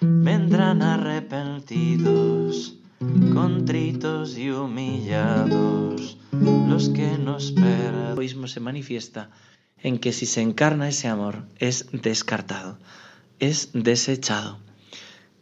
Vendrán 0.00 0.80
arrepentidos, 0.80 2.76
contritos 3.34 4.38
y 4.38 4.50
humillados 4.50 6.16
los 6.32 6.88
que 6.88 7.18
nos 7.18 7.52
perdonan. 7.52 8.18
El 8.18 8.48
se 8.48 8.60
manifiesta 8.60 9.30
en 9.78 9.98
que 9.98 10.12
si 10.12 10.24
se 10.24 10.40
encarna 10.40 10.88
ese 10.88 11.08
amor 11.08 11.44
es 11.58 11.88
descartado, 11.92 12.78
es 13.38 13.70
desechado 13.74 14.69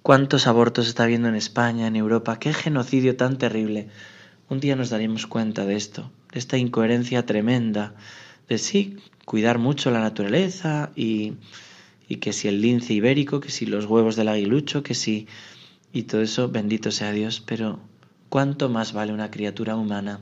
cuántos 0.03 0.47
abortos 0.47 0.89
está 0.89 1.05
habiendo 1.05 1.29
en 1.29 1.35
España, 1.35 1.87
en 1.87 1.97
Europa, 1.97 2.39
qué 2.39 2.53
genocidio 2.53 3.17
tan 3.17 3.39
terrible. 3.39 3.89
Un 4.49 4.61
día 4.61 4.77
nos 4.77 4.91
daremos 4.91 5.27
cuenta 5.27 5.67
de 5.67 5.77
esto, 5.77 6.11
de 6.33 6.39
esta 6.39 6.57
incoherencia 6.57 7.27
tremenda, 7.27 7.95
de 8.49 8.59
sí, 8.59 8.97
cuidar 9.25 9.59
mucho 9.59 9.91
la 9.91 10.01
naturaleza 10.01 10.91
y, 10.97 11.35
y 12.09 12.17
que 12.17 12.33
si 12.33 12.49
el 12.49 12.63
lince 12.63 12.95
ibérico, 12.95 13.41
que 13.41 13.51
si 13.51 13.67
los 13.67 13.85
huevos 13.85 14.17
del 14.17 14.29
aguilucho, 14.29 14.83
que 14.83 14.95
si... 14.95 15.27
Y 15.93 16.03
todo 16.03 16.21
eso, 16.21 16.49
bendito 16.49 16.91
sea 16.91 17.13
Dios, 17.13 17.43
pero 17.45 17.81
¿cuánto 18.29 18.69
más 18.69 18.93
vale 18.93 19.13
una 19.13 19.31
criatura 19.31 19.77
humana 19.77 20.21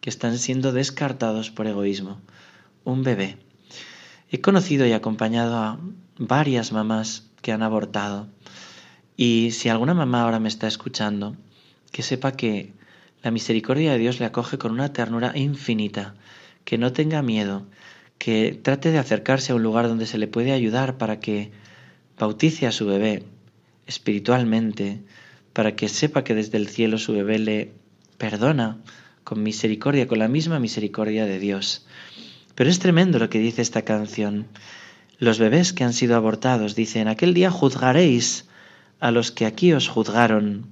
que 0.00 0.10
están 0.10 0.38
siendo 0.38 0.72
descartados 0.72 1.50
por 1.50 1.68
egoísmo? 1.68 2.20
Un 2.84 3.04
bebé. 3.04 3.38
He 4.30 4.40
conocido 4.40 4.86
y 4.86 4.92
acompañado 4.92 5.56
a 5.56 5.78
varias 6.18 6.72
mamás 6.72 7.28
que 7.42 7.52
han 7.52 7.62
abortado 7.62 8.28
y 9.24 9.52
si 9.52 9.68
alguna 9.68 9.94
mamá 9.94 10.22
ahora 10.22 10.40
me 10.40 10.48
está 10.48 10.66
escuchando, 10.66 11.36
que 11.92 12.02
sepa 12.02 12.32
que 12.32 12.72
la 13.22 13.30
misericordia 13.30 13.92
de 13.92 13.98
Dios 13.98 14.18
le 14.18 14.26
acoge 14.26 14.58
con 14.58 14.72
una 14.72 14.92
ternura 14.92 15.30
infinita, 15.38 16.16
que 16.64 16.76
no 16.76 16.92
tenga 16.92 17.22
miedo, 17.22 17.64
que 18.18 18.58
trate 18.60 18.90
de 18.90 18.98
acercarse 18.98 19.52
a 19.52 19.54
un 19.54 19.62
lugar 19.62 19.86
donde 19.86 20.06
se 20.06 20.18
le 20.18 20.26
puede 20.26 20.50
ayudar 20.50 20.98
para 20.98 21.20
que 21.20 21.52
bautice 22.18 22.66
a 22.66 22.72
su 22.72 22.84
bebé 22.84 23.22
espiritualmente, 23.86 25.02
para 25.52 25.76
que 25.76 25.88
sepa 25.88 26.24
que 26.24 26.34
desde 26.34 26.58
el 26.58 26.66
cielo 26.66 26.98
su 26.98 27.12
bebé 27.12 27.38
le 27.38 27.72
perdona 28.18 28.78
con 29.22 29.40
misericordia, 29.44 30.08
con 30.08 30.18
la 30.18 30.26
misma 30.26 30.58
misericordia 30.58 31.26
de 31.26 31.38
Dios. 31.38 31.86
Pero 32.56 32.68
es 32.68 32.80
tremendo 32.80 33.20
lo 33.20 33.30
que 33.30 33.38
dice 33.38 33.62
esta 33.62 33.82
canción. 33.82 34.48
Los 35.20 35.38
bebés 35.38 35.72
que 35.72 35.84
han 35.84 35.92
sido 35.92 36.16
abortados 36.16 36.74
dicen, 36.74 37.06
aquel 37.06 37.34
día 37.34 37.52
juzgaréis 37.52 38.46
a 39.02 39.10
los 39.10 39.32
que 39.32 39.46
aquí 39.46 39.72
os 39.72 39.88
juzgaron, 39.88 40.66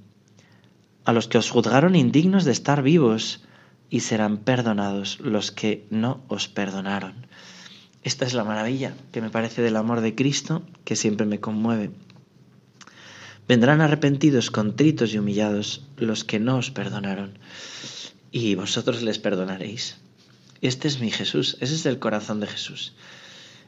a 1.03 1.11
los 1.11 1.27
que 1.27 1.37
os 1.37 1.49
juzgaron 1.49 1.97
indignos 1.97 2.45
de 2.45 2.53
estar 2.53 2.81
vivos, 2.81 3.41
y 3.89 3.99
serán 3.99 4.37
perdonados 4.37 5.19
los 5.19 5.51
que 5.51 5.85
no 5.89 6.23
os 6.29 6.47
perdonaron. 6.47 7.27
Esta 8.03 8.25
es 8.25 8.33
la 8.33 8.45
maravilla 8.45 8.93
que 9.11 9.19
me 9.19 9.31
parece 9.31 9.61
del 9.61 9.75
amor 9.75 9.99
de 9.99 10.15
Cristo, 10.15 10.63
que 10.85 10.95
siempre 10.95 11.25
me 11.25 11.41
conmueve. 11.41 11.91
Vendrán 13.49 13.81
arrepentidos, 13.81 14.49
contritos 14.49 15.13
y 15.13 15.19
humillados 15.19 15.85
los 15.97 16.23
que 16.23 16.39
no 16.39 16.55
os 16.55 16.71
perdonaron, 16.71 17.37
y 18.31 18.55
vosotros 18.55 19.01
les 19.01 19.19
perdonaréis. 19.19 19.97
Este 20.61 20.87
es 20.87 21.01
mi 21.01 21.11
Jesús, 21.11 21.57
ese 21.59 21.75
es 21.75 21.85
el 21.85 21.99
corazón 21.99 22.39
de 22.39 22.47
Jesús. 22.47 22.93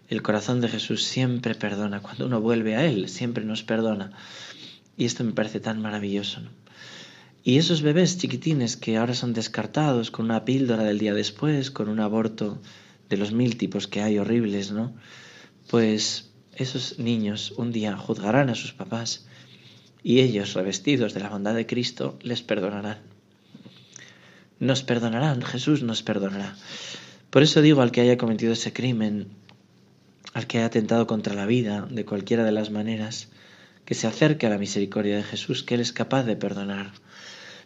El 0.09 0.21
corazón 0.21 0.61
de 0.61 0.67
Jesús 0.69 1.03
siempre 1.03 1.55
perdona. 1.55 2.01
Cuando 2.01 2.27
uno 2.27 2.39
vuelve 2.39 2.75
a 2.75 2.85
Él, 2.85 3.09
siempre 3.09 3.45
nos 3.45 3.63
perdona. 3.63 4.11
Y 4.97 5.05
esto 5.05 5.23
me 5.23 5.33
parece 5.33 5.59
tan 5.59 5.81
maravilloso. 5.81 6.41
Y 7.43 7.57
esos 7.57 7.81
bebés 7.81 8.17
chiquitines 8.17 8.77
que 8.77 8.97
ahora 8.97 9.13
son 9.13 9.33
descartados 9.33 10.11
con 10.11 10.25
una 10.25 10.45
píldora 10.45 10.83
del 10.83 10.99
día 10.99 11.13
después, 11.13 11.71
con 11.71 11.89
un 11.89 11.99
aborto 11.99 12.61
de 13.09 13.17
los 13.17 13.31
mil 13.31 13.57
tipos 13.57 13.87
que 13.87 14.01
hay 14.01 14.17
horribles, 14.17 14.71
¿no? 14.71 14.93
Pues 15.69 16.31
esos 16.55 16.99
niños 16.99 17.53
un 17.57 17.71
día 17.71 17.97
juzgarán 17.97 18.49
a 18.49 18.55
sus 18.55 18.73
papás 18.73 19.25
y 20.03 20.19
ellos, 20.19 20.53
revestidos 20.53 21.13
de 21.13 21.21
la 21.21 21.29
bondad 21.29 21.55
de 21.55 21.65
Cristo, 21.65 22.17
les 22.21 22.41
perdonarán. 22.41 22.99
Nos 24.59 24.83
perdonarán, 24.83 25.41
Jesús 25.41 25.81
nos 25.81 26.03
perdonará. 26.03 26.55
Por 27.29 27.41
eso 27.41 27.61
digo 27.61 27.81
al 27.81 27.91
que 27.91 28.01
haya 28.01 28.17
cometido 28.17 28.53
ese 28.53 28.73
crimen, 28.73 29.27
al 30.33 30.45
que 30.45 30.57
haya 30.57 30.67
atentado 30.67 31.07
contra 31.07 31.33
la 31.33 31.45
vida 31.45 31.87
de 31.89 32.05
cualquiera 32.05 32.43
de 32.43 32.51
las 32.51 32.69
maneras, 32.69 33.29
que 33.85 33.95
se 33.95 34.07
acerque 34.07 34.47
a 34.47 34.49
la 34.49 34.57
misericordia 34.57 35.17
de 35.17 35.23
Jesús, 35.23 35.63
que 35.63 35.75
Él 35.75 35.81
es 35.81 35.91
capaz 35.91 36.23
de 36.23 36.35
perdonar. 36.35 36.91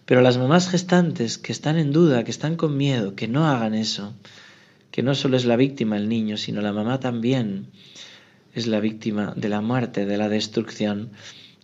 Pero 0.05 0.21
las 0.21 0.37
mamás 0.37 0.69
gestantes 0.69 1.37
que 1.37 1.51
están 1.51 1.77
en 1.77 1.91
duda, 1.91 2.23
que 2.23 2.31
están 2.31 2.55
con 2.55 2.77
miedo, 2.77 3.15
que 3.15 3.27
no 3.27 3.47
hagan 3.47 3.73
eso, 3.73 4.13
que 4.91 5.03
no 5.03 5.15
solo 5.15 5.37
es 5.37 5.45
la 5.45 5.57
víctima 5.57 5.97
el 5.97 6.09
niño, 6.09 6.37
sino 6.37 6.61
la 6.61 6.73
mamá 6.73 6.99
también 6.99 7.67
es 8.53 8.67
la 8.67 8.79
víctima 8.79 9.33
de 9.35 9.49
la 9.49 9.61
muerte, 9.61 10.05
de 10.05 10.17
la 10.17 10.29
destrucción. 10.29 11.11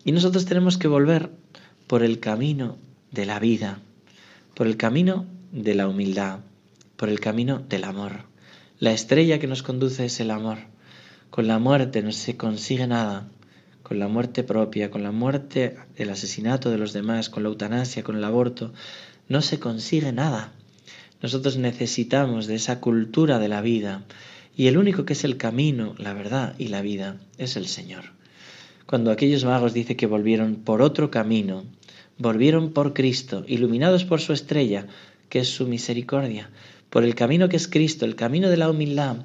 Y 0.03 0.11
nosotros 0.11 0.45
tenemos 0.45 0.77
que 0.77 0.87
volver 0.87 1.31
por 1.87 2.03
el 2.03 2.19
camino 2.19 2.77
de 3.11 3.25
la 3.25 3.39
vida, 3.39 3.79
por 4.53 4.67
el 4.67 4.77
camino 4.77 5.25
de 5.51 5.75
la 5.75 5.87
humildad, 5.87 6.39
por 6.97 7.09
el 7.09 7.19
camino 7.19 7.59
del 7.59 7.85
amor. 7.85 8.25
La 8.79 8.91
estrella 8.91 9.39
que 9.39 9.47
nos 9.47 9.63
conduce 9.63 10.05
es 10.05 10.19
el 10.19 10.29
amor. 10.31 10.57
Con 11.29 11.47
la 11.47 11.59
muerte 11.59 12.01
no 12.03 12.11
se 12.11 12.37
consigue 12.37 12.85
nada, 12.85 13.27
con 13.93 13.99
la 13.99 14.07
muerte 14.07 14.43
propia, 14.43 14.89
con 14.89 15.03
la 15.03 15.11
muerte, 15.11 15.75
el 15.97 16.09
asesinato 16.09 16.71
de 16.71 16.79
los 16.79 16.93
demás, 16.93 17.29
con 17.29 17.43
la 17.43 17.49
eutanasia, 17.49 18.01
con 18.01 18.17
el 18.17 18.23
aborto, 18.23 18.73
no 19.29 19.43
se 19.43 19.59
consigue 19.59 20.11
nada. 20.11 20.51
Nosotros 21.21 21.57
necesitamos 21.57 22.47
de 22.47 22.55
esa 22.55 22.79
cultura 22.79 23.37
de 23.37 23.49
la 23.49 23.61
vida 23.61 24.03
y 24.57 24.65
el 24.65 24.79
único 24.79 25.05
que 25.05 25.13
es 25.13 25.23
el 25.23 25.37
camino, 25.37 25.93
la 25.99 26.15
verdad 26.15 26.55
y 26.57 26.69
la 26.69 26.81
vida 26.81 27.17
es 27.37 27.55
el 27.55 27.67
Señor. 27.67 28.05
Cuando 28.87 29.11
aquellos 29.11 29.45
magos 29.45 29.75
dice 29.75 29.95
que 29.95 30.07
volvieron 30.07 30.55
por 30.55 30.81
otro 30.81 31.11
camino, 31.11 31.63
volvieron 32.17 32.71
por 32.71 32.95
Cristo, 32.95 33.45
iluminados 33.47 34.05
por 34.05 34.21
su 34.21 34.33
estrella, 34.33 34.87
que 35.29 35.41
es 35.41 35.49
su 35.49 35.67
misericordia, 35.67 36.49
por 36.89 37.03
el 37.03 37.13
camino 37.13 37.47
que 37.47 37.57
es 37.57 37.67
Cristo, 37.67 38.05
el 38.05 38.15
camino 38.15 38.49
de 38.49 38.57
la 38.57 38.71
humildad. 38.71 39.17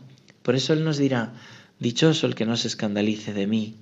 Por 0.42 0.56
eso 0.56 0.74
Él 0.74 0.84
nos 0.84 0.98
dirá, 0.98 1.32
dichoso 1.78 2.26
el 2.26 2.34
que 2.34 2.44
no 2.44 2.58
se 2.58 2.68
escandalice 2.68 3.32
de 3.32 3.46
mí, 3.46 3.74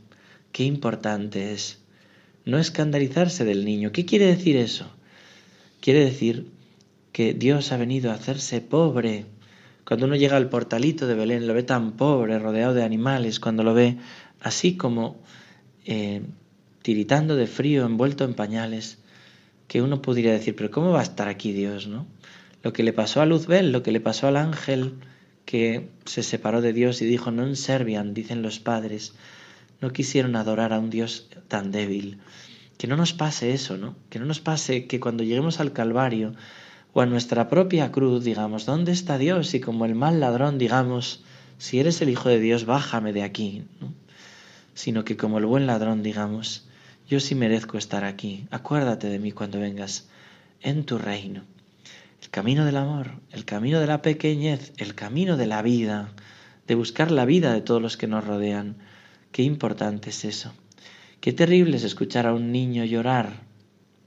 Qué 0.52 0.64
importante 0.64 1.52
es 1.52 1.78
no 2.44 2.58
escandalizarse 2.58 3.44
del 3.44 3.64
niño. 3.64 3.92
¿Qué 3.92 4.04
quiere 4.04 4.26
decir 4.26 4.56
eso? 4.56 4.90
quiere 5.86 6.04
decir 6.04 6.48
que 7.12 7.32
Dios 7.32 7.70
ha 7.70 7.76
venido 7.76 8.10
a 8.10 8.14
hacerse 8.14 8.60
pobre. 8.60 9.26
Cuando 9.86 10.06
uno 10.06 10.16
llega 10.16 10.36
al 10.36 10.48
portalito 10.48 11.06
de 11.06 11.14
Belén, 11.14 11.46
lo 11.46 11.54
ve 11.54 11.62
tan 11.62 11.92
pobre, 11.92 12.40
rodeado 12.40 12.74
de 12.74 12.82
animales, 12.82 13.38
cuando 13.38 13.62
lo 13.62 13.72
ve 13.72 13.96
así 14.40 14.76
como 14.76 15.16
eh, 15.84 16.22
tiritando 16.82 17.36
de 17.36 17.46
frío, 17.46 17.86
envuelto 17.86 18.24
en 18.24 18.34
pañales, 18.34 18.98
que 19.68 19.80
uno 19.80 20.02
podría 20.02 20.32
decir, 20.32 20.56
pero 20.56 20.72
¿cómo 20.72 20.90
va 20.90 20.98
a 21.00 21.04
estar 21.04 21.28
aquí 21.28 21.52
Dios, 21.52 21.86
no? 21.86 22.04
Lo 22.64 22.72
que 22.72 22.82
le 22.82 22.92
pasó 22.92 23.20
a 23.20 23.26
Luzbel, 23.26 23.70
lo 23.70 23.84
que 23.84 23.92
le 23.92 24.00
pasó 24.00 24.26
al 24.26 24.36
ángel 24.36 24.94
que 25.44 25.88
se 26.04 26.24
separó 26.24 26.60
de 26.62 26.72
Dios 26.72 27.00
y 27.00 27.06
dijo, 27.06 27.30
no 27.30 27.54
servian, 27.54 28.12
dicen 28.12 28.42
los 28.42 28.58
padres, 28.58 29.14
no 29.80 29.92
quisieron 29.92 30.36
adorar 30.36 30.72
a 30.72 30.78
un 30.78 30.90
Dios 30.90 31.28
tan 31.48 31.72
débil. 31.72 32.18
Que 32.78 32.86
no 32.86 32.96
nos 32.96 33.12
pase 33.12 33.52
eso, 33.52 33.76
¿no? 33.76 33.96
Que 34.10 34.18
no 34.18 34.26
nos 34.26 34.40
pase 34.40 34.86
que 34.86 35.00
cuando 35.00 35.24
lleguemos 35.24 35.60
al 35.60 35.72
Calvario 35.72 36.34
o 36.92 37.00
a 37.00 37.06
nuestra 37.06 37.48
propia 37.48 37.90
cruz 37.92 38.24
digamos, 38.24 38.66
¿dónde 38.66 38.92
está 38.92 39.18
Dios? 39.18 39.54
Y 39.54 39.60
como 39.60 39.84
el 39.84 39.94
mal 39.94 40.20
ladrón 40.20 40.58
digamos, 40.58 41.24
si 41.58 41.80
eres 41.80 42.00
el 42.02 42.10
Hijo 42.10 42.28
de 42.28 42.40
Dios, 42.40 42.66
bájame 42.66 43.12
de 43.12 43.22
aquí. 43.22 43.64
¿no? 43.80 43.92
Sino 44.74 45.04
que 45.04 45.16
como 45.16 45.38
el 45.38 45.46
buen 45.46 45.66
ladrón 45.66 46.02
digamos, 46.02 46.66
yo 47.08 47.20
sí 47.20 47.34
merezco 47.34 47.78
estar 47.78 48.04
aquí, 48.04 48.46
acuérdate 48.50 49.08
de 49.08 49.18
mí 49.18 49.32
cuando 49.32 49.60
vengas 49.60 50.08
en 50.60 50.84
tu 50.84 50.98
reino. 50.98 51.42
El 52.20 52.30
camino 52.30 52.64
del 52.64 52.76
amor, 52.76 53.12
el 53.30 53.44
camino 53.44 53.78
de 53.78 53.86
la 53.86 54.02
pequeñez, 54.02 54.72
el 54.78 54.94
camino 54.94 55.36
de 55.36 55.46
la 55.46 55.62
vida, 55.62 56.10
de 56.66 56.74
buscar 56.74 57.10
la 57.12 57.24
vida 57.24 57.52
de 57.52 57.60
todos 57.60 57.80
los 57.80 57.96
que 57.96 58.08
nos 58.08 58.26
rodean. 58.26 58.76
Qué 59.36 59.42
importante 59.42 60.08
es 60.08 60.24
eso. 60.24 60.54
Qué 61.20 61.30
terrible 61.30 61.76
es 61.76 61.84
escuchar 61.84 62.26
a 62.26 62.32
un 62.32 62.52
niño 62.52 62.86
llorar, 62.86 63.42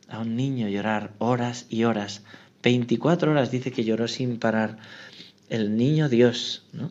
a 0.08 0.22
un 0.22 0.36
niño 0.36 0.68
llorar 0.68 1.14
horas 1.20 1.68
y 1.70 1.84
horas. 1.84 2.24
24 2.64 3.30
horas 3.30 3.52
dice 3.52 3.72
que 3.72 3.84
lloró 3.84 4.08
sin 4.08 4.40
parar. 4.40 4.80
El 5.48 5.78
niño 5.78 6.10
Dios, 6.10 6.66
¿no? 6.74 6.90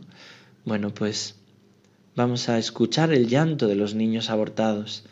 Bueno, 0.64 0.94
pues 0.94 1.34
vamos 2.14 2.48
a 2.48 2.58
escuchar 2.58 3.12
el 3.12 3.26
llanto 3.26 3.66
de 3.66 3.74
los 3.74 3.96
niños 3.96 4.30
abortados 4.30 5.02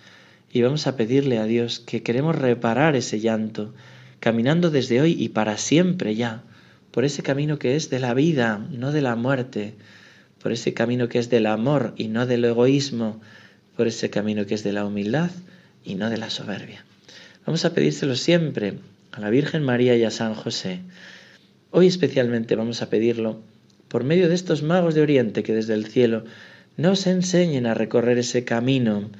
y 0.53 0.62
vamos 0.62 0.87
a 0.87 0.97
pedirle 0.97 1.39
a 1.39 1.47
Dios 1.47 1.81
que 1.81 2.05
queremos 2.05 2.37
reparar 2.37 2.95
ese 2.95 3.19
llanto, 3.19 3.75
caminando 4.21 4.71
desde 4.71 5.01
hoy 5.01 5.17
y 5.19 5.31
para 5.31 5.59
siempre 5.59 6.15
ya, 6.15 6.45
por 6.93 7.05
ese 7.05 7.25
camino 7.25 7.59
que 7.59 7.75
es 7.75 7.91
de 7.91 7.99
la 7.99 8.15
vida, 8.15 8.65
no 8.71 8.93
de 8.93 9.03
la 9.03 9.17
muerte, 9.17 9.75
por 10.47 10.53
ese 10.53 10.75
camino 10.75 11.09
que 11.09 11.19
es 11.19 11.29
del 11.29 11.45
amor 11.45 11.93
y 11.97 12.07
no 12.07 12.25
del 12.25 12.45
egoísmo, 12.45 13.21
por 13.77 13.89
ese 13.89 14.11
camino 14.11 14.47
que 14.47 14.55
es 14.55 14.63
de 14.63 14.73
la 14.73 14.87
humildad 14.87 15.33
y 15.85 15.97
no 15.97 16.09
de 16.09 16.19
la 16.19 16.31
soberbia. 16.31 16.85
Vamos 17.45 17.65
a 17.65 17.75
pedírselo 17.75 18.15
siempre 18.15 18.75
a 19.11 19.19
la 19.19 19.29
Virgen 19.29 19.65
María 19.65 19.97
y 19.97 20.05
a 20.05 20.13
San 20.13 20.35
José. 20.35 20.83
Hoy 21.73 21.89
especialmente 21.89 22.55
vamos 22.55 22.81
a 22.81 22.91
pedirlo 22.91 23.41
por 23.89 24.05
medio 24.05 24.29
de 24.29 24.37
estos 24.37 24.63
magos 24.63 24.95
de 24.95 25.01
Oriente 25.01 25.43
que 25.43 25.53
desde 25.53 25.75
el 25.75 25.87
cielo 25.87 26.23
nos 26.77 27.09
enseñen 27.09 27.67
a 27.67 27.75
recorrer 27.75 28.17
ese 28.17 28.45
camino, 28.45 29.11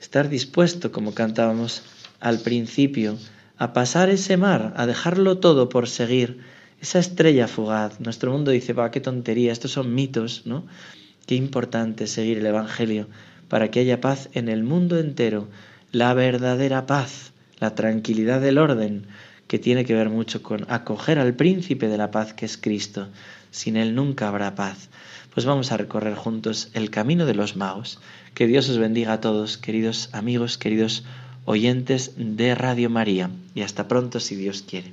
estar 0.00 0.28
dispuesto, 0.28 0.92
como 0.92 1.14
cantábamos 1.14 1.82
al 2.20 2.38
principio, 2.38 3.18
a 3.58 3.72
pasar 3.72 4.08
ese 4.08 4.36
mar, 4.36 4.72
a 4.76 4.86
dejarlo 4.86 5.38
todo 5.38 5.68
por 5.68 5.88
seguir 5.88 6.38
esa 6.80 6.98
estrella 6.98 7.48
fugaz. 7.48 8.00
Nuestro 8.00 8.32
mundo 8.32 8.50
dice, 8.50 8.72
va, 8.72 8.90
qué 8.90 9.00
tontería, 9.00 9.52
estos 9.52 9.72
son 9.72 9.94
mitos, 9.94 10.42
¿no? 10.44 10.66
Qué 11.26 11.34
importante 11.34 12.06
seguir 12.06 12.38
el 12.38 12.46
Evangelio 12.46 13.08
para 13.48 13.70
que 13.70 13.80
haya 13.80 14.00
paz 14.00 14.28
en 14.32 14.48
el 14.48 14.62
mundo 14.62 14.98
entero, 14.98 15.48
la 15.92 16.14
verdadera 16.14 16.86
paz, 16.86 17.32
la 17.58 17.74
tranquilidad 17.74 18.40
del 18.40 18.58
orden, 18.58 19.06
que 19.46 19.58
tiene 19.58 19.84
que 19.84 19.94
ver 19.94 20.10
mucho 20.10 20.42
con 20.42 20.66
acoger 20.68 21.18
al 21.18 21.34
príncipe 21.34 21.88
de 21.88 21.96
la 21.96 22.10
paz 22.10 22.34
que 22.34 22.46
es 22.46 22.56
Cristo. 22.56 23.08
Sin 23.50 23.76
él 23.76 23.94
nunca 23.94 24.28
habrá 24.28 24.54
paz. 24.54 24.88
Pues 25.32 25.46
vamos 25.46 25.70
a 25.70 25.76
recorrer 25.76 26.14
juntos 26.14 26.70
el 26.74 26.90
camino 26.90 27.26
de 27.26 27.34
los 27.34 27.56
magos. 27.56 28.00
Que 28.34 28.46
Dios 28.46 28.68
os 28.68 28.78
bendiga 28.78 29.14
a 29.14 29.20
todos, 29.20 29.56
queridos 29.56 30.10
amigos, 30.12 30.58
queridos 30.58 31.04
oyentes 31.44 32.12
de 32.16 32.54
Radio 32.54 32.90
María. 32.90 33.30
Y 33.54 33.62
hasta 33.62 33.86
pronto 33.86 34.18
si 34.18 34.34
Dios 34.34 34.62
quiere. 34.62 34.92